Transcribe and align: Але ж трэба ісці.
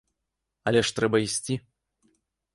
Але 0.71 0.81
ж 0.87 0.95
трэба 1.01 1.21
ісці. 1.27 1.61